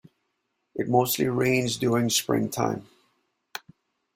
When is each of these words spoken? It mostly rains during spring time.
It 0.73 0.89
mostly 0.89 1.27
rains 1.27 1.77
during 1.77 2.09
spring 2.09 2.49
time. 2.49 2.87